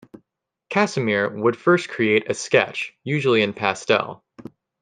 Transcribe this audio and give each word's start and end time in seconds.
Kasimir 0.71 1.29
would 1.29 1.55
first 1.55 1.87
create 1.87 2.27
a 2.27 2.33
sketch-usually 2.33 3.43
in 3.43 3.53
pastel. 3.53 4.23